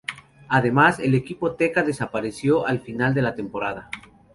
Además, 0.47 0.97
el 0.97 1.13
equipo 1.13 1.51
Teka 1.53 1.83
desapareció 1.83 2.65
al 2.65 2.79
final 2.79 3.13
de 3.13 3.21
la 3.21 3.35
temporada. 3.35 3.91